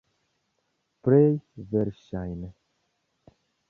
Plej 1.09 1.29
verŝajne. 1.77 2.53